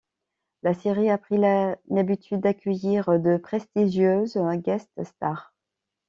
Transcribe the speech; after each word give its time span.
La 0.63 0.73
série 0.73 1.11
a 1.11 1.19
pris 1.19 1.37
l'habitude 1.37 2.39
d'accueillir 2.41 3.19
de 3.19 3.37
prestigieuses 3.37 4.35
guest-stars. 4.55 5.53